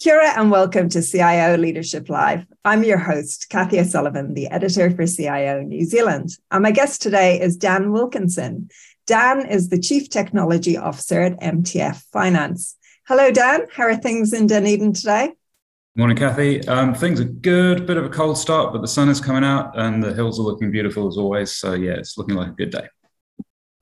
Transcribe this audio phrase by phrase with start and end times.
[0.00, 2.46] Kia ora and welcome to CIO Leadership Live.
[2.64, 6.30] I'm your host, Kathy O'Sullivan, the editor for CIO New Zealand.
[6.50, 8.70] And my guest today is Dan Wilkinson.
[9.06, 12.78] Dan is the Chief Technology Officer at MTF Finance.
[13.08, 13.66] Hello, Dan.
[13.74, 15.32] How are things in Dunedin today?
[15.96, 16.66] Morning, Kathy.
[16.66, 17.86] Um, things are good.
[17.86, 20.44] Bit of a cold start, but the sun is coming out and the hills are
[20.44, 21.52] looking beautiful as always.
[21.52, 22.88] So, yeah, it's looking like a good day.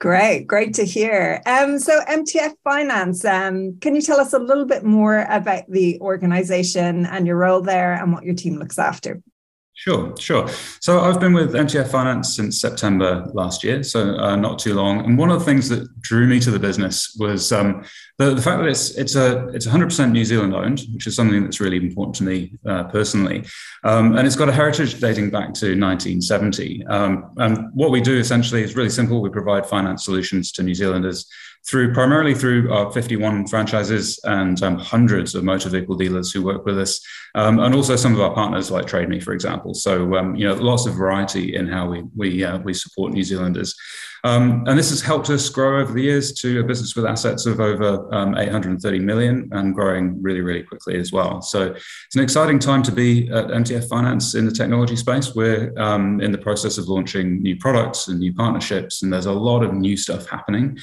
[0.01, 1.43] Great, great to hear.
[1.45, 5.99] Um, so MTF Finance, um, can you tell us a little bit more about the
[6.01, 9.21] organization and your role there and what your team looks after?
[9.79, 10.49] Sure, sure.
[10.81, 15.05] So I've been with MTF Finance since September last year, so uh, not too long.
[15.05, 17.85] And one of the things that drew me to the business was um,
[18.19, 21.45] the, the fact that it's it's a it's 100% New Zealand owned, which is something
[21.45, 23.45] that's really important to me uh, personally.
[23.85, 26.85] Um, and it's got a heritage dating back to 1970.
[26.87, 29.23] Um, and what we do essentially is really simple.
[29.23, 31.25] We provide finance solutions to New Zealanders
[31.67, 36.65] through primarily through our 51 franchises and um, hundreds of motor vehicle dealers who work
[36.65, 37.01] with us,
[37.35, 39.75] um, and also some of our partners like TradeMe, for example.
[39.75, 43.25] So um, you know, lots of variety in how we we uh, we support New
[43.25, 43.75] Zealanders.
[44.25, 47.47] Um, and this has helped us grow over the years to a business with assets
[47.47, 51.41] of over um, 830 million and growing really, really quickly as well.
[51.41, 55.35] So it's an exciting time to be at MTF Finance in the technology space.
[55.35, 59.33] We're um, in the process of launching new products and new partnerships, and there's a
[59.33, 60.79] lot of new stuff happening.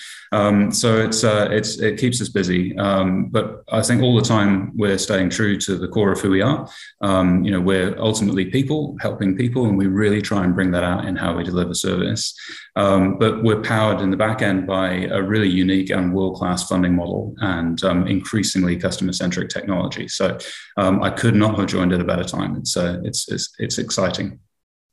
[0.75, 2.77] So it's, uh, it's, it keeps us busy.
[2.77, 6.29] Um, but I think all the time we're staying true to the core of who
[6.29, 6.69] we are.
[7.01, 10.83] Um, you know, we're ultimately people, helping people, and we really try and bring that
[10.83, 12.33] out in how we deliver service.
[12.75, 16.67] Um, but we're powered in the back end by a really unique and world class
[16.67, 20.07] funding model and um, increasingly customer centric technology.
[20.07, 20.37] So
[20.77, 22.55] um, I could not have joined at a better time.
[22.55, 24.39] It's, uh, it's, it's, it's exciting.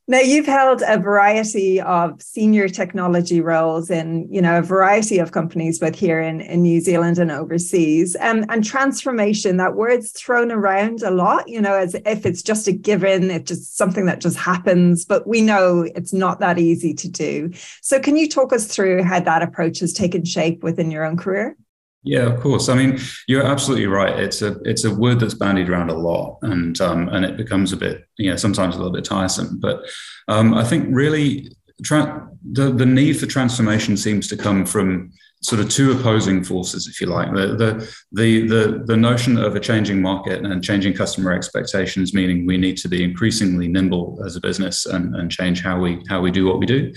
[0.05, 5.31] Now you've held a variety of senior technology roles in, you know, a variety of
[5.31, 8.17] companies, both here in, in New Zealand and overseas.
[8.19, 12.67] Um, and transformation, that word's thrown around a lot, you know, as if it's just
[12.67, 16.93] a given, it's just something that just happens, but we know it's not that easy
[16.95, 17.51] to do.
[17.81, 21.15] So can you talk us through how that approach has taken shape within your own
[21.15, 21.55] career?
[22.03, 22.67] Yeah, of course.
[22.67, 24.19] I mean, you're absolutely right.
[24.19, 27.71] It's a it's a word that's bandied around a lot, and um, and it becomes
[27.71, 29.59] a bit, you know, sometimes a little bit tiresome.
[29.59, 29.85] But
[30.27, 31.49] um, I think really
[31.81, 36.87] tra- the the need for transformation seems to come from sort of two opposing forces,
[36.87, 37.33] if you like.
[37.33, 42.45] The, the the the the notion of a changing market and changing customer expectations, meaning
[42.45, 46.19] we need to be increasingly nimble as a business and, and change how we how
[46.19, 46.91] we do what we do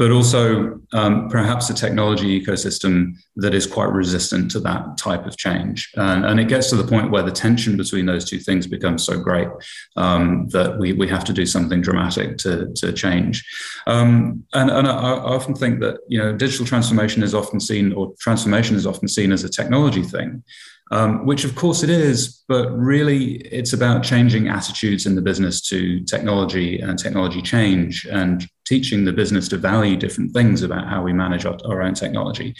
[0.00, 5.36] but also um, perhaps a technology ecosystem that is quite resistant to that type of
[5.36, 5.92] change.
[5.94, 9.04] And, and, it gets to the point where the tension between those two things becomes
[9.04, 9.48] so great
[9.98, 13.44] um, that we, we have to do something dramatic to, to change.
[13.86, 17.92] Um, and, and I, I, often think that you know digital transformation is often seen,
[17.92, 20.42] or transformation is often seen as a technology thing
[20.90, 25.60] um, which of course it is, but really it's about changing attitudes in the business
[25.68, 31.02] to technology and technology change and teaching the business to value different things about how
[31.02, 32.54] we manage our, our own technology.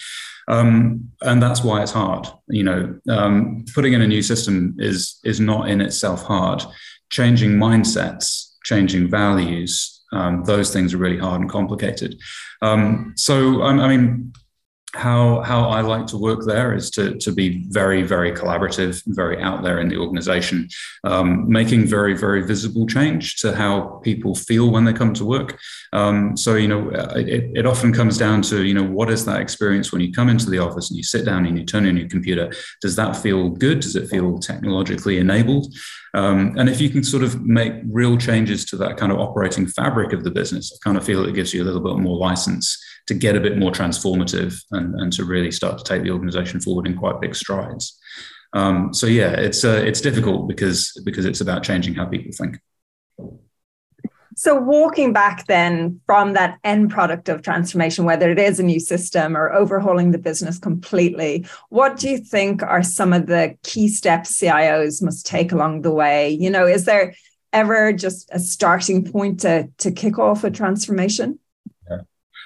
[0.48, 2.26] Um, and that's why it's hard.
[2.48, 6.62] You know, um, putting in a new system is is not in itself hard.
[7.10, 12.20] Changing mindsets, changing values, um, those things are really hard and complicated.
[12.62, 14.32] Um, so, I mean,
[14.95, 19.41] how how I like to work there is to to be very very collaborative, very
[19.41, 20.69] out there in the organization,
[21.05, 25.59] um, making very very visible change to how people feel when they come to work.
[25.93, 29.41] Um, so you know, it, it often comes down to you know what is that
[29.41, 31.97] experience when you come into the office and you sit down and you turn on
[31.97, 32.53] your computer?
[32.81, 33.81] Does that feel good?
[33.81, 35.75] Does it feel technologically enabled?
[36.15, 39.66] Um, and if you can sort of make real changes to that kind of operating
[39.66, 42.16] fabric of the business, I kind of feel it gives you a little bit more
[42.16, 42.76] license
[43.06, 46.60] to get a bit more transformative and, and to really start to take the organization
[46.60, 47.98] forward in quite big strides.
[48.53, 52.59] Um, so yeah, it's uh, it's difficult because because it's about changing how people think.
[54.41, 58.81] So, walking back then from that end product of transformation, whether it is a new
[58.81, 63.87] system or overhauling the business completely, what do you think are some of the key
[63.87, 66.31] steps CIOs must take along the way?
[66.31, 67.15] You know, is there
[67.53, 71.39] ever just a starting point to, to kick off a transformation?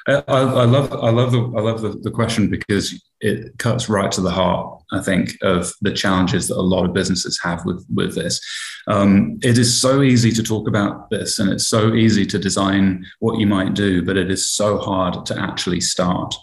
[0.07, 4.13] I, I, love I love the I love the, the, question because it cuts right
[4.13, 4.83] to the heart.
[4.93, 8.39] I think of the challenges that a lot of businesses have with with this.
[8.87, 13.07] Um, it is so easy to talk about this, and it's so easy to design
[13.21, 16.35] what you might do, but it is so hard to actually start.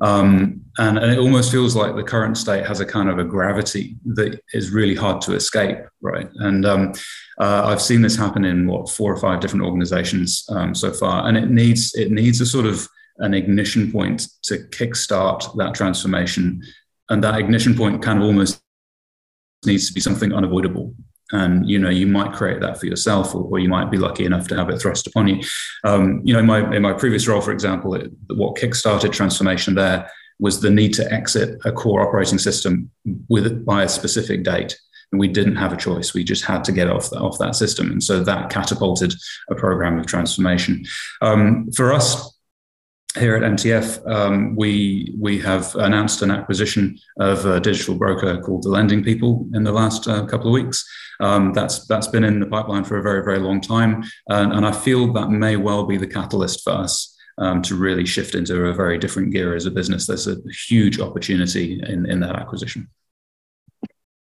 [0.00, 3.24] Um, and, and, it almost feels like the current state has a kind of a
[3.24, 6.28] gravity that is really hard to escape, right?
[6.36, 6.92] And um,
[7.40, 11.26] uh, I've seen this happen in what four or five different organizations um, so far,
[11.26, 12.88] and it needs it needs a sort of
[13.18, 16.62] an ignition point to kickstart that transformation.
[17.08, 18.60] And that ignition point kind of almost
[19.64, 20.94] needs to be something unavoidable.
[21.30, 24.24] And you know you might create that for yourself or, or, you might be lucky
[24.24, 25.42] enough to have it thrust upon you.
[25.84, 29.74] Um, you know in my in my previous role for example it, what kickstarted transformation
[29.74, 32.90] there was the need to exit a core operating system
[33.28, 34.78] with by a specific date.
[35.12, 36.14] And we didn't have a choice.
[36.14, 37.90] We just had to get off, the, off that system.
[37.90, 39.14] And so that catapulted
[39.50, 40.84] a program of transformation.
[41.22, 42.37] Um, for us
[43.18, 48.62] here at MTF, um, we we have announced an acquisition of a digital broker called
[48.62, 50.84] The Lending People in the last uh, couple of weeks.
[51.20, 54.66] Um, that's that's been in the pipeline for a very very long time, and, and
[54.66, 57.14] I feel that may well be the catalyst for us.
[57.40, 60.98] Um, to really shift into a very different gear as a business, there's a huge
[60.98, 62.88] opportunity in, in that acquisition.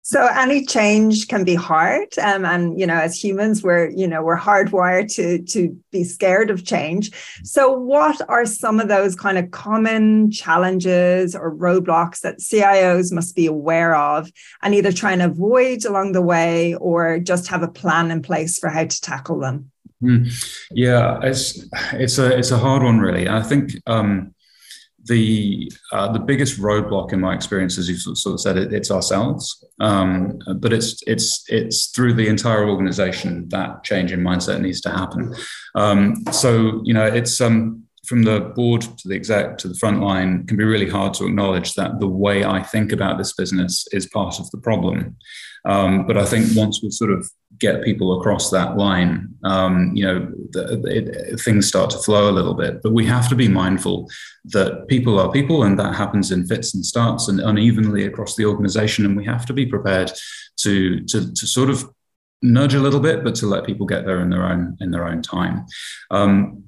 [0.08, 4.24] So any change can be hard, um, and you know, as humans, we're you know
[4.24, 7.12] we're hardwired to to be scared of change.
[7.44, 13.36] So, what are some of those kind of common challenges or roadblocks that CIOs must
[13.36, 14.32] be aware of,
[14.64, 18.58] and either try and avoid along the way, or just have a plan in place
[18.58, 19.70] for how to tackle them?
[20.02, 20.32] Mm.
[20.72, 23.28] Yeah, it's it's a it's a hard one, really.
[23.28, 23.72] I think.
[23.86, 24.34] Um,
[25.08, 28.92] the uh, the biggest roadblock in my experience, as you sort of said, it, it's
[28.92, 29.64] ourselves.
[29.80, 34.90] Um, but it's it's it's through the entire organization that change in mindset needs to
[34.90, 35.36] happen.
[35.76, 40.02] Um, so you know, it's um, from the board to the exec to the front
[40.02, 43.86] line can be really hard to acknowledge that the way I think about this business
[43.92, 45.18] is part of the problem.
[45.66, 50.06] Um, but I think once we sort of get people across that line, um, you
[50.06, 52.82] know, the, it, things start to flow a little bit.
[52.84, 54.10] But we have to be mindful
[54.46, 58.46] that people are people, and that happens in fits and starts and unevenly across the
[58.46, 59.06] organization.
[59.06, 60.12] And we have to be prepared
[60.58, 61.90] to to, to sort of
[62.42, 65.08] nudge a little bit, but to let people get there in their own in their
[65.08, 65.66] own time.
[66.12, 66.64] Um,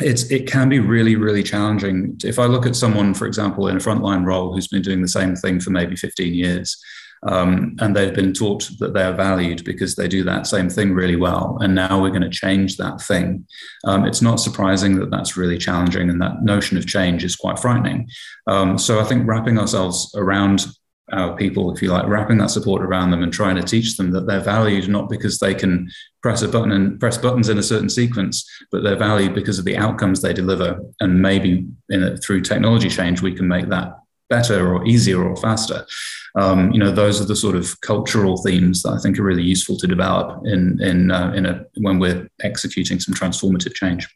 [0.00, 3.76] it's it can be really really challenging if i look at someone for example in
[3.76, 6.78] a frontline role who's been doing the same thing for maybe 15 years
[7.26, 11.16] um, and they've been taught that they're valued because they do that same thing really
[11.16, 11.58] well.
[11.60, 13.46] And now we're going to change that thing.
[13.84, 17.58] Um, it's not surprising that that's really challenging, and that notion of change is quite
[17.58, 18.08] frightening.
[18.46, 20.66] Um, so I think wrapping ourselves around
[21.12, 24.10] our people, if you like, wrapping that support around them and trying to teach them
[24.10, 25.88] that they're valued not because they can
[26.20, 29.64] press a button and press buttons in a certain sequence, but they're valued because of
[29.64, 30.78] the outcomes they deliver.
[31.00, 33.92] And maybe a, through technology change, we can make that
[34.28, 35.86] better or easier or faster.
[36.34, 39.42] Um, you know, those are the sort of cultural themes that I think are really
[39.42, 44.06] useful to develop in in uh, in a when we're executing some transformative change.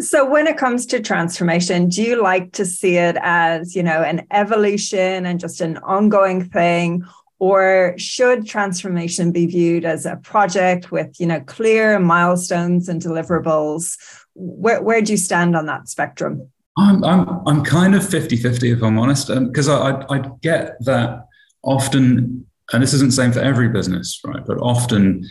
[0.00, 4.02] So when it comes to transformation, do you like to see it as, you know,
[4.02, 7.04] an evolution and just an ongoing thing?
[7.38, 13.96] Or should transformation be viewed as a project with, you know, clear milestones and deliverables?
[14.34, 16.50] Where, where do you stand on that spectrum?
[16.76, 20.82] I'm, I'm, I'm kind of 50 50, if I'm honest, because I, I, I get
[20.84, 21.26] that
[21.62, 24.44] often, and this isn't the same for every business, right?
[24.44, 25.28] But often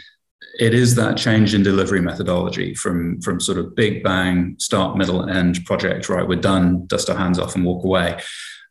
[0.59, 5.27] it is that change in delivery methodology from, from sort of big bang, start, middle,
[5.29, 6.27] end project, right?
[6.27, 8.19] We're done, dust our hands off and walk away.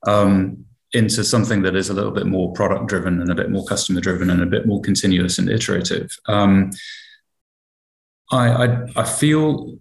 [0.07, 3.65] Um, into something that is a little bit more product driven and a bit more
[3.65, 6.11] customer driven and a bit more continuous and iterative.
[6.27, 6.71] Um,
[8.33, 9.79] I, I, I feel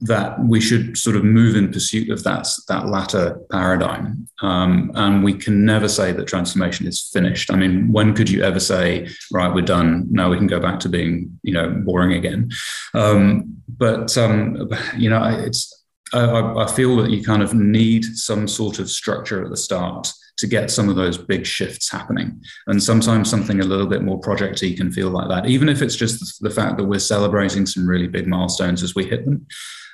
[0.00, 4.28] that we should sort of move in pursuit of that, that latter paradigm.
[4.42, 7.50] Um, and we can never say that transformation is finished.
[7.52, 10.78] I mean, when could you ever say, right, we're done, now we can go back
[10.80, 12.50] to being, you know, boring again?
[12.94, 15.84] Um, but, um, you know, it's,
[16.14, 20.12] I, I feel that you kind of need some sort of structure at the start
[20.38, 22.40] to get some of those big shifts happening.
[22.68, 25.96] And sometimes something a little bit more projecty can feel like that, even if it's
[25.96, 29.44] just the fact that we're celebrating some really big milestones as we hit them.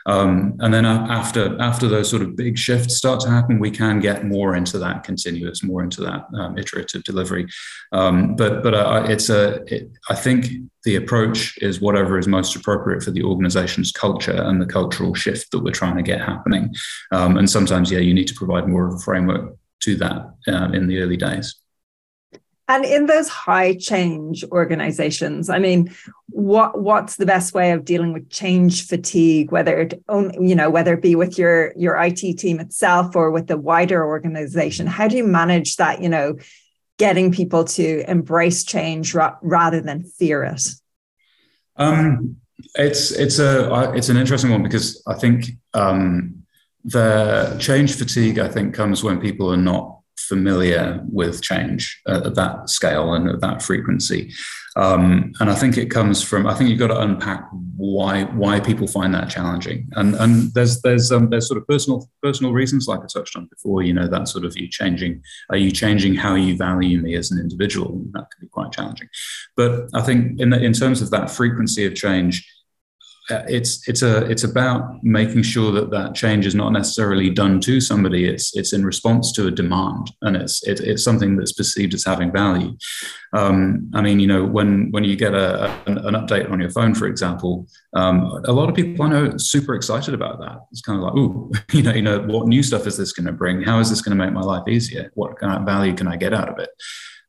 [0.07, 4.01] Um, and then after after those sort of big shifts start to happen, we can
[4.01, 7.47] get more into that continuous, more into that um, iterative delivery.
[7.93, 10.49] Um, but but uh, it's a it, I think
[10.85, 15.51] the approach is whatever is most appropriate for the organization's culture and the cultural shift
[15.51, 16.75] that we're trying to get happening.
[17.11, 20.71] Um, and sometimes, yeah, you need to provide more of a framework to that uh,
[20.73, 21.55] in the early days.
[22.67, 25.95] And in those high change organizations, I mean,
[26.29, 30.03] what what's the best way of dealing with change fatigue, whether it
[30.41, 34.05] you know, whether it be with your your IT team itself or with the wider
[34.07, 34.87] organization?
[34.87, 36.37] How do you manage that, you know,
[36.99, 40.63] getting people to embrace change ra- rather than fear it?
[41.77, 42.37] Um,
[42.77, 46.45] it's it's a it's an interesting one because I think um,
[46.85, 52.69] the change fatigue I think comes when people are not familiar with change at that
[52.69, 54.33] scale and at that frequency.
[54.77, 58.59] Um, and I think it comes from I think you've got to unpack why why
[58.59, 59.89] people find that challenging.
[59.93, 63.47] And and there's there's um, there's sort of personal personal reasons like I touched on
[63.47, 63.83] before.
[63.83, 67.31] You know that sort of you changing are you changing how you value me as
[67.31, 68.03] an individual?
[68.13, 69.09] That can be quite challenging.
[69.57, 72.45] But I think in the, in terms of that frequency of change
[73.31, 77.81] it's it's a it's about making sure that that change is not necessarily done to
[77.81, 78.27] somebody.
[78.27, 82.05] It's it's in response to a demand, and it's it, it's something that's perceived as
[82.05, 82.77] having value.
[83.33, 86.71] Um, I mean, you know, when when you get a, an, an update on your
[86.71, 90.59] phone, for example, um, a lot of people I know are super excited about that.
[90.71, 93.27] It's kind of like, oh, you know, you know, what new stuff is this going
[93.27, 93.63] to bring?
[93.63, 95.11] How is this going to make my life easier?
[95.15, 96.71] What kind of value can I get out of it?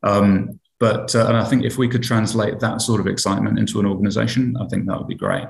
[0.03, 3.79] Um, but uh, and I think if we could translate that sort of excitement into
[3.79, 5.45] an organization, I think that would be great.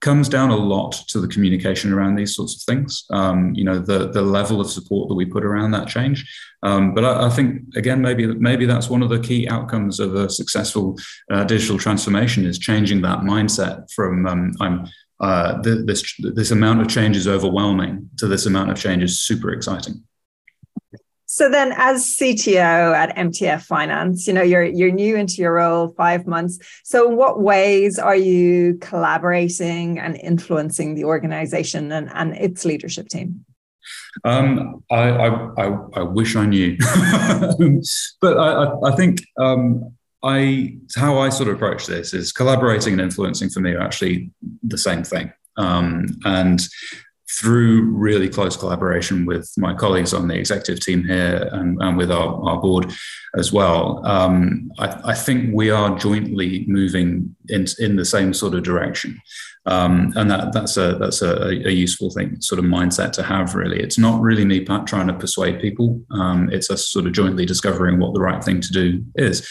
[0.00, 3.04] Comes down a lot to the communication around these sorts of things.
[3.10, 6.24] Um, you know, the the level of support that we put around that change.
[6.62, 10.14] Um, but I, I, think again, maybe maybe that's one of the key outcomes of
[10.14, 10.96] a successful
[11.30, 14.86] uh, digital transformation is changing that mindset from um, I'm
[15.20, 19.50] uh, this this amount of change is overwhelming to this amount of change is super
[19.52, 20.02] exciting.
[21.32, 25.94] So then as CTO at MTF Finance, you know, you're you're new into your role
[25.96, 26.58] 5 months.
[26.82, 33.08] So in what ways are you collaborating and influencing the organization and, and its leadership
[33.08, 33.44] team?
[34.24, 36.76] Um, I, I, I, I, wish I knew,
[38.20, 39.94] but I, I, think um,
[40.24, 44.32] I how I sort of approach this is collaborating and influencing for me are actually
[44.64, 45.32] the same thing.
[45.56, 46.60] Um, and
[47.38, 52.10] through really close collaboration with my colleagues on the executive team here and, and with
[52.10, 52.92] our, our board
[53.36, 58.54] as well, um, I, I, think we are jointly moving in, in the same sort
[58.54, 59.20] of direction.
[59.66, 63.54] Um, and that, that's a that's a, a, useful thing, sort of mindset to have.
[63.54, 66.00] Really, it's not really me trying to persuade people.
[66.12, 69.46] Um, it's us sort of jointly discovering what the right thing to do is.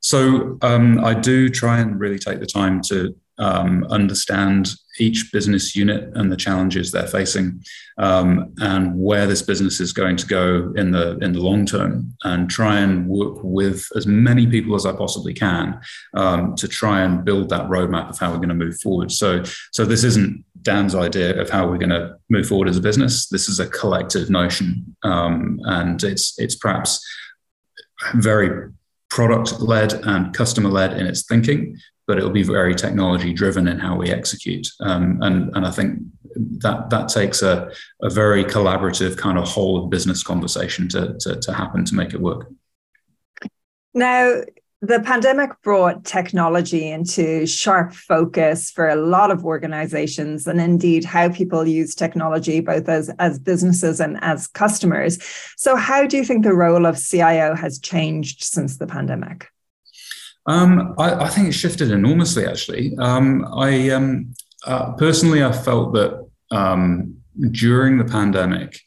[0.00, 4.70] So um, I do try and really take the time to um, understand
[5.00, 7.62] each business unit and the challenges they're facing,
[7.98, 12.14] um, and where this business is going to go in the in the long term,
[12.24, 15.80] and try and work with as many people as I possibly can
[16.14, 19.10] um, to try and build that roadmap of how we're going to move forward.
[19.10, 19.42] So,
[19.72, 23.28] so this isn't Dan's idea of how we're going to move forward as a business.
[23.28, 27.04] This is a collective notion, um, and it's it's perhaps
[28.14, 28.70] very
[29.10, 31.76] product led and customer led in its thinking,
[32.10, 34.66] but it'll be very technology driven in how we execute.
[34.80, 36.00] Um, and, and I think
[36.58, 37.70] that that takes a,
[38.02, 42.12] a very collaborative kind of whole of business conversation to, to, to happen to make
[42.12, 42.50] it work.
[43.94, 44.40] Now,
[44.82, 51.28] the pandemic brought technology into sharp focus for a lot of organizations and indeed how
[51.28, 55.22] people use technology both as, as businesses and as customers
[55.56, 59.48] so how do you think the role of cio has changed since the pandemic
[60.50, 62.96] um, I, I, think it shifted enormously, actually.
[62.98, 64.34] Um, I um,
[64.66, 67.14] uh, personally, I felt that um,
[67.52, 68.78] during the pandemic,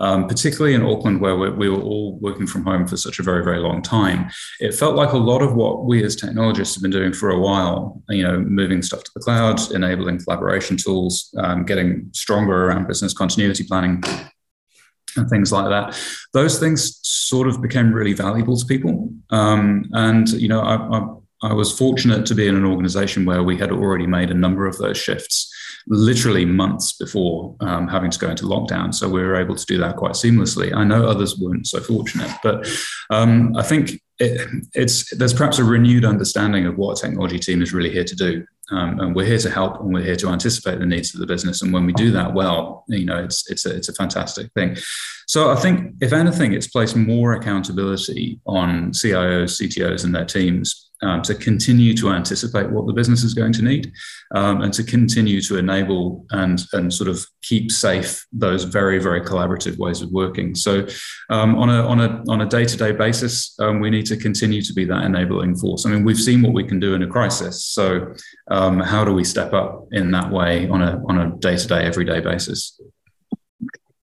[0.00, 3.22] um, particularly in Auckland, where we, we, were all working from home for such a
[3.22, 4.28] very, very long time,
[4.58, 7.38] it felt like a lot of what we as technologists have been doing for a
[7.38, 12.88] while, you know, moving stuff to the cloud, enabling collaboration tools, um, getting stronger around
[12.88, 14.02] business continuity planning,
[15.16, 15.98] and things like that.
[16.32, 19.10] Those things sort of became really valuable to people.
[19.30, 23.42] Um, and, you know, I, I, I, was fortunate to be in an organization where
[23.42, 25.52] we had already made a number of those shifts
[25.86, 28.94] literally months before um, having to go into lockdown.
[28.94, 30.74] So we were able to do that quite seamlessly.
[30.74, 32.66] I know others weren't so fortunate, but
[33.10, 37.62] um, I think it, it's there's perhaps a renewed understanding of what a technology team
[37.62, 38.46] is really here to do.
[38.70, 41.26] Um, and we're here to help and we're here to anticipate the needs of the
[41.26, 41.60] business.
[41.60, 44.76] And when we do that well, you know, it's it's a it's a fantastic thing.
[45.26, 50.90] So I think if anything, it's placed more accountability on CIOs, CTOs, and their teams
[51.04, 53.92] um, to continue to anticipate what the business is going to need
[54.34, 59.20] um, and to continue to enable and, and sort of keep safe those very, very
[59.20, 60.54] collaborative ways of working.
[60.54, 60.86] So
[61.30, 64.72] um, on, a, on, a, on a day-to-day basis, um, we need to continue to
[64.72, 65.86] be that enabling force.
[65.86, 67.66] I mean, we've seen what we can do in a crisis.
[67.66, 68.14] So
[68.50, 72.20] um, how do we step up in that way on a, on a day-to-day, everyday
[72.20, 72.80] basis?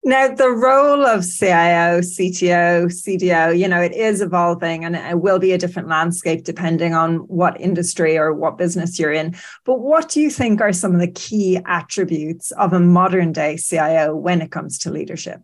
[0.03, 5.39] Now, the role of CIO, CTO, CDO, you know, it is evolving and it will
[5.39, 9.37] be a different landscape depending on what industry or what business you're in.
[9.67, 13.59] But what do you think are some of the key attributes of a modern day
[13.59, 15.43] CIO when it comes to leadership?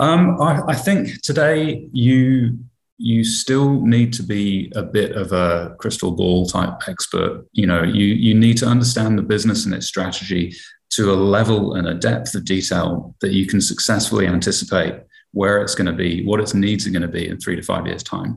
[0.00, 2.58] Um, I, I think today you
[3.02, 7.44] you still need to be a bit of a crystal ball type expert.
[7.52, 10.54] You know, you you need to understand the business and its strategy
[10.90, 14.94] to a level and a depth of detail that you can successfully anticipate
[15.32, 17.62] where it's going to be, what its needs are going to be in three to
[17.62, 18.36] five years' time.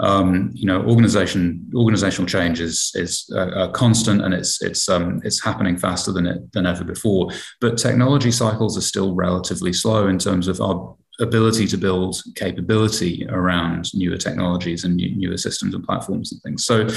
[0.00, 5.44] Um, you know, organization organizational change is is a, constant, and it's it's um, it's
[5.44, 7.30] happening faster than it than ever before.
[7.60, 13.26] But technology cycles are still relatively slow in terms of our ability to build capability
[13.28, 16.64] around newer technologies and new, newer systems and platforms and things.
[16.64, 16.88] So,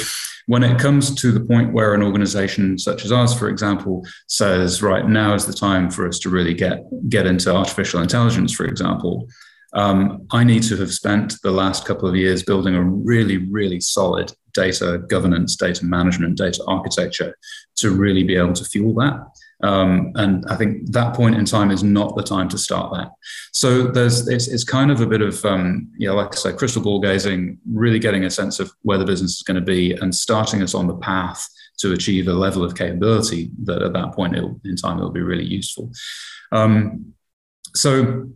[0.48, 4.82] when it comes to the point where an organization such as ours, for example, says,
[4.82, 8.66] right now is the time for us to really get get into artificial intelligence, for
[8.66, 9.28] example.
[9.74, 13.80] Um, I need to have spent the last couple of years building a really, really
[13.80, 17.38] solid data governance, data management, data architecture
[17.78, 19.20] to really be able to fuel that.
[19.62, 23.12] Um, and I think that point in time is not the time to start that.
[23.52, 26.82] So there's it's, it's kind of a bit of um, know, like I say, crystal
[26.82, 30.16] ball gazing, really getting a sense of where the business is going to be, and
[30.16, 31.48] starting us on the path
[31.80, 35.22] to achieve a level of capability that at that point in time it will be
[35.22, 35.92] really useful.
[36.52, 37.14] Um,
[37.76, 38.30] so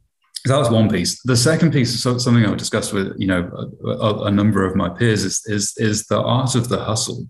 [0.46, 1.22] that was one piece.
[1.24, 3.50] The second piece is something I've discussed with you know
[3.86, 7.28] a, a, number of my peers is is, is the art of the hustle.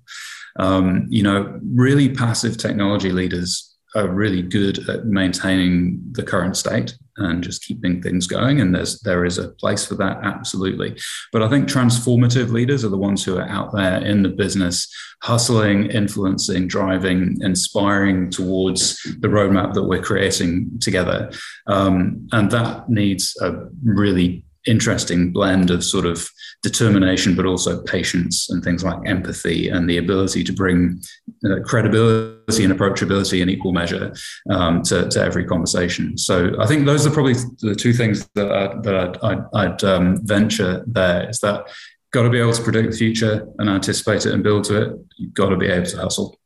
[0.60, 6.96] Um, you know, really passive technology leaders are really good at maintaining the current state
[7.18, 8.60] and just keeping things going.
[8.60, 10.98] And there's there is a place for that, absolutely.
[11.32, 14.92] But I think transformative leaders are the ones who are out there in the business,
[15.22, 21.32] hustling, influencing, driving, inspiring towards the roadmap that we're creating together.
[21.68, 26.28] Um, and that needs a really interesting blend of sort of
[26.62, 31.02] determination, but also patience and things like empathy and the ability to bring
[31.46, 34.14] uh, credibility and approachability in equal measure
[34.50, 36.18] um, to, to, every conversation.
[36.18, 40.26] So I think those are probably the two things that, I, that I'd, I'd, um,
[40.26, 41.68] venture there is that
[42.12, 44.98] got to be able to predict the future and anticipate it and build to it.
[45.18, 46.40] You've got to be able to hustle.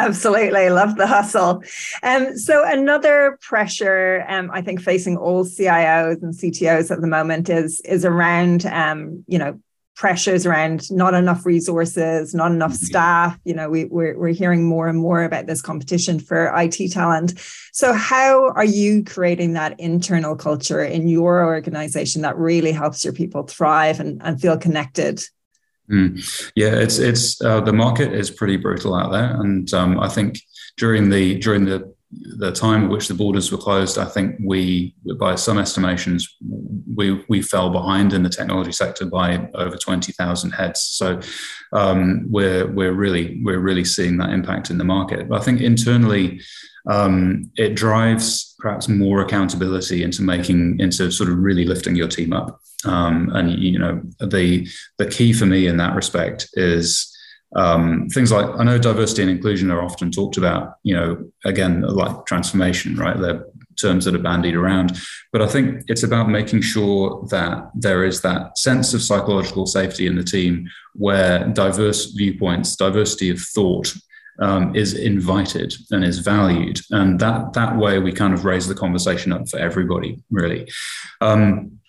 [0.00, 1.62] Absolutely, love the hustle.
[2.02, 7.50] Um, so another pressure, um, I think, facing all CIOs and CTOs at the moment
[7.50, 9.60] is is around, um, you know,
[9.96, 12.86] pressures around not enough resources, not enough mm-hmm.
[12.86, 13.38] staff.
[13.44, 17.38] You know, we, we're we're hearing more and more about this competition for IT talent.
[17.74, 23.12] So, how are you creating that internal culture in your organization that really helps your
[23.12, 25.22] people thrive and, and feel connected?
[25.90, 26.50] Mm.
[26.54, 30.38] Yeah, it's it's uh, the market is pretty brutal out there, and um, I think
[30.76, 34.94] during the during the the time at which the borders were closed, I think we,
[35.18, 36.36] by some estimations,
[36.96, 40.80] we we fell behind in the technology sector by over twenty thousand heads.
[40.80, 41.20] So
[41.72, 45.28] um, we're we're really we're really seeing that impact in the market.
[45.28, 46.40] But I think internally,
[46.88, 52.32] um, it drives perhaps more accountability into making into sort of really lifting your team
[52.32, 52.60] up.
[52.84, 54.66] Um, and you know the
[54.98, 57.16] the key for me in that respect is
[57.56, 60.74] um, things like I know diversity and inclusion are often talked about.
[60.82, 63.18] You know, again, like transformation, right?
[63.18, 63.44] They're
[63.80, 65.00] terms that are bandied around,
[65.32, 70.06] but I think it's about making sure that there is that sense of psychological safety
[70.06, 73.94] in the team where diverse viewpoints, diversity of thought,
[74.40, 78.74] um, is invited and is valued, and that that way we kind of raise the
[78.74, 80.68] conversation up for everybody, really.
[81.20, 81.79] Um,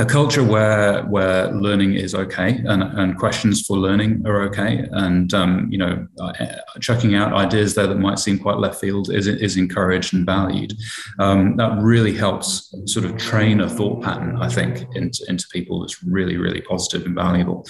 [0.00, 4.88] a culture where where learning is okay and, and questions for learning are okay.
[4.92, 6.32] And um, you know uh,
[6.80, 10.72] chucking out ideas there that might seem quite left field is, is encouraged and valued.
[11.18, 15.80] Um, that really helps sort of train a thought pattern i think into, into people
[15.80, 17.66] that's really really positive and valuable.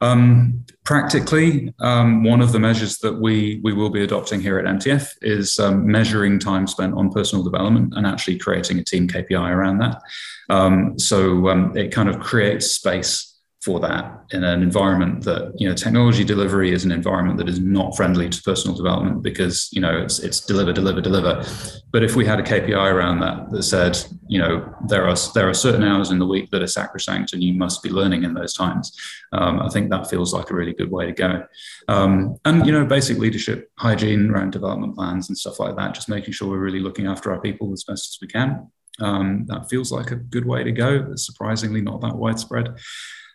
[0.00, 4.64] Um, practically, um, one of the measures that we we will be adopting here at
[4.64, 9.50] MTF is um, measuring time spent on personal development and actually creating a team KPI
[9.50, 10.02] around that.
[10.48, 15.68] Um, so um, it kind of creates space for that in an environment that you
[15.68, 19.80] know technology delivery is an environment that is not friendly to personal development because you
[19.80, 21.44] know it's it's deliver deliver deliver.
[21.92, 25.48] But if we had a KPI around that that said you know there are there
[25.48, 28.34] are certain hours in the week that are sacrosanct and you must be learning in
[28.34, 28.96] those times
[29.32, 31.44] um, I think that feels like a really good way to go.
[31.88, 36.08] Um, and you know basic leadership hygiene around development plans and stuff like that just
[36.08, 39.68] making sure we're really looking after our people as best as we can um, that
[39.68, 41.08] feels like a good way to go.
[41.10, 42.76] It's surprisingly not that widespread.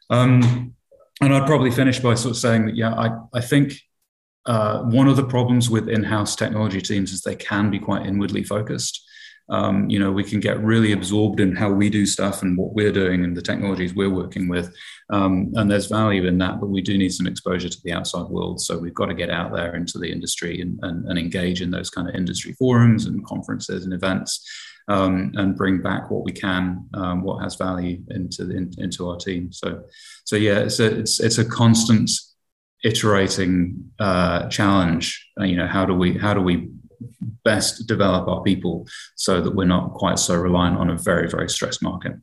[0.09, 0.75] Um,
[1.21, 3.73] and I'd probably finish by sort of saying that, yeah, I, I think
[4.45, 8.43] uh, one of the problems with in-house technology teams is they can be quite inwardly
[8.43, 9.07] focused.
[9.49, 12.73] Um, you know, we can get really absorbed in how we do stuff and what
[12.73, 14.73] we're doing and the technologies we're working with.
[15.09, 18.27] Um, and there's value in that, but we do need some exposure to the outside
[18.27, 18.61] world.
[18.61, 21.69] So we've got to get out there into the industry and, and, and engage in
[21.69, 24.47] those kind of industry forums and conferences and events
[24.91, 29.09] um, and bring back what we can, um, what has value into the, in, into
[29.09, 29.51] our team.
[29.51, 29.83] So,
[30.25, 32.11] so yeah, it's a it's it's a constant
[32.83, 35.05] iterating uh, challenge.
[35.39, 36.69] Uh, you know, how do we how do we
[37.43, 41.49] best develop our people so that we're not quite so reliant on a very, very
[41.49, 42.13] stressed market.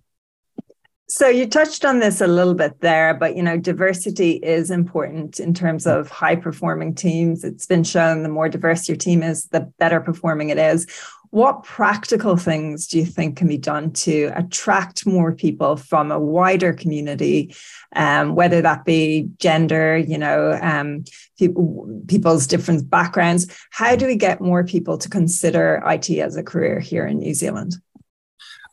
[1.11, 5.40] So you touched on this a little bit there, but you know, diversity is important
[5.40, 7.44] in terms of high performing teams.
[7.44, 10.87] It's been shown the more diverse your team is, the better performing it is.
[11.30, 16.18] What practical things do you think can be done to attract more people from a
[16.18, 17.54] wider community,
[17.94, 21.04] um, whether that be gender, you know, um,
[21.38, 23.46] people, people's different backgrounds?
[23.70, 27.34] How do we get more people to consider IT as a career here in New
[27.34, 27.76] Zealand?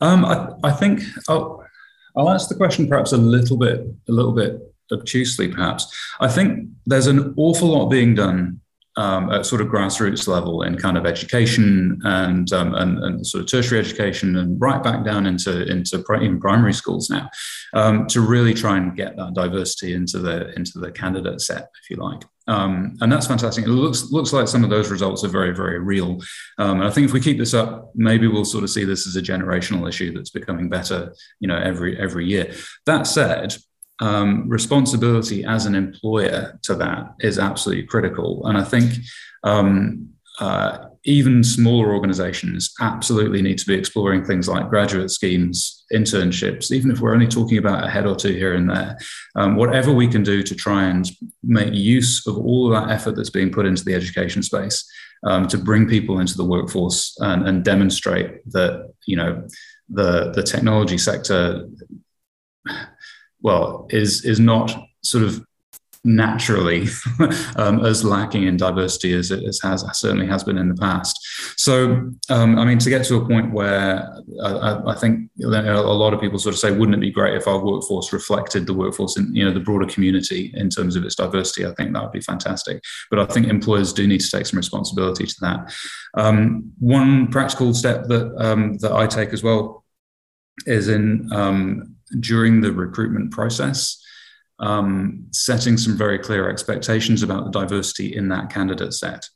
[0.00, 1.02] Um, I, I think.
[1.28, 1.62] Oh,
[2.16, 4.58] I'll answer the question perhaps a little bit, a little bit
[4.90, 5.94] obtusely, perhaps.
[6.20, 8.60] I think there's an awful lot being done
[8.96, 13.42] um, at sort of grassroots level in kind of education and, um, and, and sort
[13.42, 17.28] of tertiary education and right back down into into even primary schools now
[17.74, 21.90] um, to really try and get that diversity into the into the candidate set, if
[21.90, 22.22] you like.
[22.48, 23.64] Um, and that's fantastic.
[23.64, 26.20] It looks looks like some of those results are very very real.
[26.58, 29.06] Um, and I think if we keep this up, maybe we'll sort of see this
[29.06, 32.54] as a generational issue that's becoming better, you know, every every year.
[32.86, 33.56] That said,
[34.00, 38.46] um, responsibility as an employer to that is absolutely critical.
[38.46, 38.92] And I think
[39.42, 46.72] um, uh, even smaller organizations absolutely need to be exploring things like graduate schemes, internships,
[46.72, 48.98] even if we're only talking about a head or two here and there.
[49.36, 51.08] Um, whatever we can do to try and
[51.42, 54.84] make use of all of that effort that's being put into the education space
[55.24, 59.46] um, to bring people into the workforce and, and demonstrate that, you know,
[59.88, 61.68] the, the technology sector
[63.46, 65.40] well, is is not sort of
[66.02, 66.88] naturally
[67.56, 71.16] um, as lacking in diversity as it has certainly has been in the past.
[71.56, 74.08] So, um, I mean, to get to a point where
[74.42, 77.46] I, I, think a lot of people sort of say, wouldn't it be great if
[77.46, 81.14] our workforce reflected the workforce in you know the broader community in terms of its
[81.14, 81.66] diversity?
[81.66, 82.82] I think that would be fantastic.
[83.10, 85.72] But I think employers do need to take some responsibility to that.
[86.14, 89.84] Um, one practical step that um, that I take as well
[90.66, 94.02] is in um, during the recruitment process,
[94.58, 99.28] um, setting some very clear expectations about the diversity in that candidate set.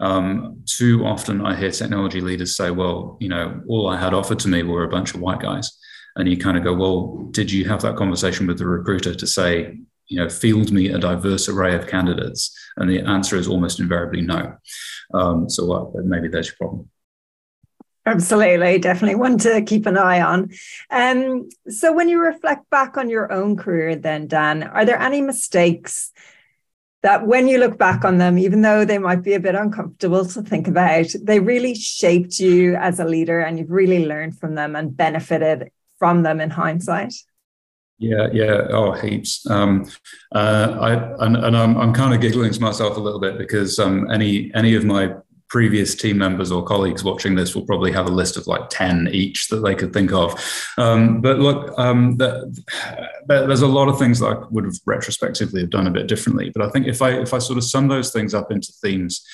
[0.00, 4.38] Um, too often, I hear technology leaders say, "Well, you know, all I had offered
[4.40, 5.76] to me were a bunch of white guys,"
[6.16, 9.26] and you kind of go, "Well, did you have that conversation with the recruiter to
[9.26, 13.80] say, you know, field me a diverse array of candidates?" And the answer is almost
[13.80, 14.56] invariably no.
[15.14, 16.88] Um, so, well, maybe there's your problem.
[18.08, 20.50] Absolutely, definitely one to keep an eye on.
[20.90, 25.20] Um, so, when you reflect back on your own career, then, Dan, are there any
[25.20, 26.10] mistakes
[27.02, 30.24] that when you look back on them, even though they might be a bit uncomfortable
[30.24, 34.54] to think about, they really shaped you as a leader and you've really learned from
[34.54, 37.12] them and benefited from them in hindsight?
[37.98, 39.48] Yeah, yeah, oh, heaps.
[39.50, 39.86] Um,
[40.32, 43.78] uh, I and, and I'm, I'm kind of giggling to myself a little bit because
[43.78, 45.14] um, any any of my
[45.48, 49.08] previous team members or colleagues watching this will probably have a list of like 10
[49.12, 50.38] each that they could think of.
[50.76, 52.54] Um, but look, um, the,
[53.26, 56.50] there's a lot of things that I would have retrospectively have done a bit differently.
[56.50, 59.24] But I think if I if I sort of sum those things up into themes,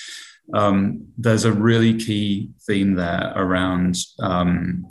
[0.53, 4.87] um, there's a really key theme there around um,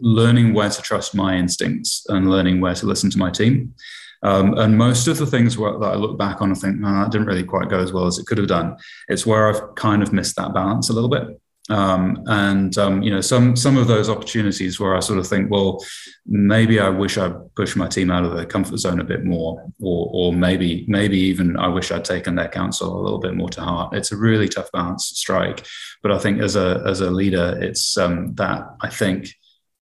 [0.00, 3.74] learning where to trust my instincts and learning where to listen to my team.
[4.22, 7.10] Um, and most of the things that I look back on, I think, no, that
[7.10, 8.76] didn't really quite go as well as it could have done.
[9.08, 11.40] It's where I've kind of missed that balance a little bit.
[11.70, 15.50] Um, and um, you know, some some of those opportunities where I sort of think,
[15.50, 15.84] well,
[16.26, 19.62] maybe I wish I'd pushed my team out of their comfort zone a bit more,
[19.80, 23.48] or or maybe maybe even I wish I'd taken their counsel a little bit more
[23.50, 23.94] to heart.
[23.94, 25.64] It's a really tough balance to strike,
[26.02, 29.28] but I think as a as a leader, it's um, that I think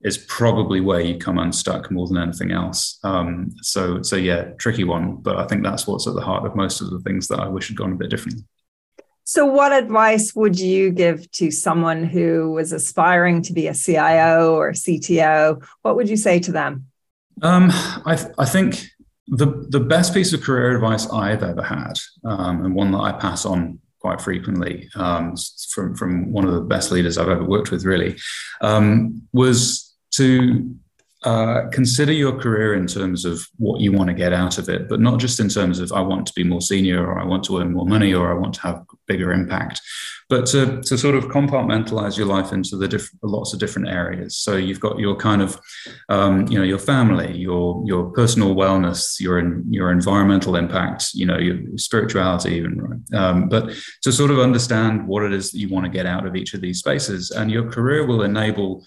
[0.06, 3.00] is probably where you come unstuck more than anything else.
[3.04, 6.56] Um, so, so yeah, tricky one, but I think that's what's at the heart of
[6.56, 8.44] most of the things that I wish had gone a bit differently.
[9.24, 14.54] So, what advice would you give to someone who was aspiring to be a CIO
[14.54, 15.65] or CTO?
[15.82, 16.86] What would you say to them?
[17.41, 17.72] Um,
[18.06, 18.86] I, th- I think
[19.28, 23.13] the the best piece of career advice I've ever had, um, and one that I
[23.13, 25.34] pass on quite frequently um,
[25.72, 28.18] from from one of the best leaders I've ever worked with, really,
[28.62, 29.85] um, was
[30.17, 30.75] to
[31.25, 34.88] uh, consider your career in terms of what you want to get out of it,
[34.88, 37.43] but not just in terms of I want to be more senior or I want
[37.45, 39.82] to earn more money or I want to have bigger impact,
[40.30, 44.38] but to, to sort of compartmentalize your life into the different lots of different areas.
[44.38, 45.60] So you've got your kind of
[46.10, 51.39] um, you know your family, your your personal wellness, your your environmental impact, you know
[51.39, 53.73] your spirituality, even um, but
[54.04, 56.54] to sort of understand what it is that you want to get out of each
[56.54, 58.86] of these spaces, and your career will enable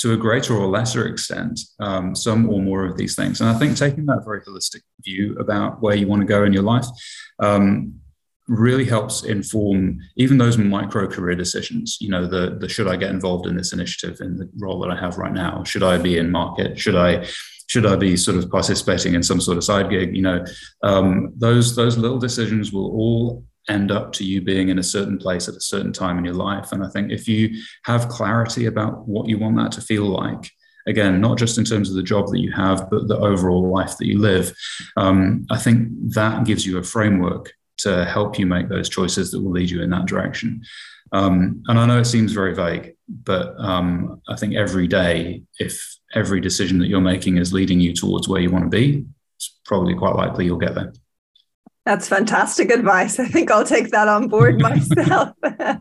[0.00, 3.40] to a greater or lesser extent, um, some or more of these things.
[3.40, 6.52] And I think taking that very holistic view about where you want to go in
[6.52, 6.86] your life,
[7.38, 8.00] um,
[8.48, 11.98] really helps inform even those micro career decisions.
[12.00, 14.90] You know, the the should I get involved in this initiative in the role that
[14.90, 15.62] I have right now?
[15.64, 16.78] Should I be in market?
[16.78, 17.26] Should I
[17.68, 20.16] should I be sort of participating in some sort of side gig?
[20.16, 20.44] You know,
[20.82, 25.18] um, those those little decisions will all end up to you being in a certain
[25.18, 26.72] place at a certain time in your life.
[26.72, 30.50] And I think if you have clarity about what you want that to feel like,
[30.86, 33.96] again, not just in terms of the job that you have, but the overall life
[33.98, 34.52] that you live,
[34.96, 39.40] um, I think that gives you a framework to help you make those choices that
[39.40, 40.62] will lead you in that direction.
[41.12, 45.98] Um, and I know it seems very vague, but um, I think every day, if
[46.14, 49.04] every decision that you're making is leading you towards where you want to be,
[49.36, 50.92] it's probably quite likely you'll get there.
[51.86, 53.18] That's fantastic advice.
[53.18, 55.30] I think I'll take that on board myself.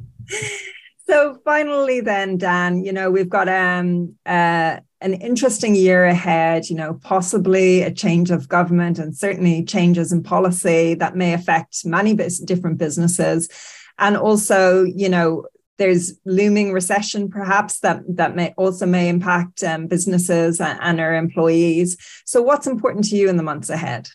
[1.10, 6.76] so finally then Dan, you know, we've got um uh an interesting year ahead, you
[6.76, 12.14] know, possibly a change of government and certainly changes in policy that may affect many
[12.14, 13.48] different businesses.
[13.98, 15.46] And also, you know,
[15.78, 21.16] there's looming recession perhaps that that may also may impact um, businesses and, and our
[21.16, 24.10] employees so what's important to you in the months ahead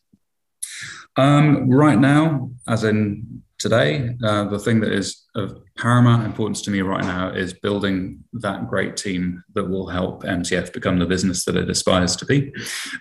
[1.16, 6.70] um, right now as in today uh, the thing that is of paramount importance to
[6.70, 11.44] me right now is building that great team that will help MTF become the business
[11.44, 12.52] that it aspires to be.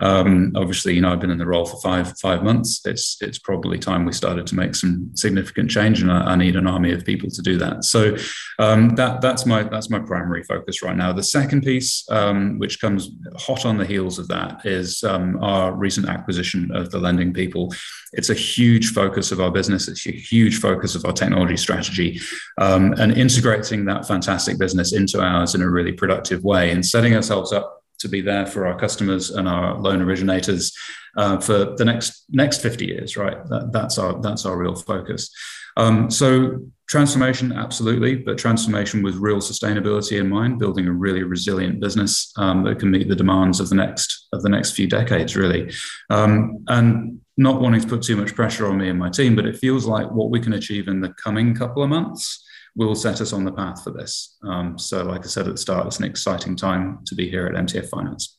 [0.02, 2.82] Um, obviously, you know, I've been in the role for five five months.
[2.86, 6.56] It's it's probably time we started to make some significant change, and I, I need
[6.56, 7.84] an army of people to do that.
[7.84, 8.15] So
[8.58, 11.13] um, that that's my that's my primary focus right now.
[11.13, 15.74] The second piece, um, which comes hot on the heels of that, is um, our
[15.74, 17.72] recent acquisition of the lending people.
[18.13, 19.88] It's a huge focus of our business.
[19.88, 22.19] It's a huge focus of our technology strategy
[22.58, 27.16] um, and integrating that fantastic business into ours in a really productive way and setting
[27.16, 30.76] ourselves up to be there for our customers and our loan originators
[31.18, 33.38] uh, for the next next 50 years right?
[33.50, 35.30] That, that's our that's our real focus.
[35.78, 36.60] Um, so
[36.94, 42.64] transformation absolutely but transformation with real sustainability in mind building a really resilient business um,
[42.64, 45.74] that can meet the demands of the next of the next few decades really
[46.12, 49.46] um, and not wanting to put too much pressure on me and my team, but
[49.46, 53.22] it feels like what we can achieve in the coming couple of months will set
[53.22, 54.38] us on the path for this.
[54.44, 57.48] Um, so, like I said at the start, it's an exciting time to be here
[57.48, 58.38] at MTF Finance.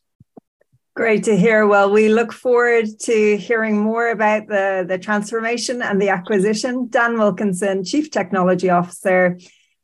[0.94, 1.66] Great to hear.
[1.66, 6.86] Well, we look forward to hearing more about the, the transformation and the acquisition.
[6.88, 9.38] Dan Wilkinson, Chief Technology Officer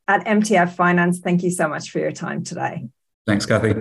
[0.07, 2.87] at MTF Finance, thank you so much for your time today.
[3.27, 3.75] Thanks, Kathy.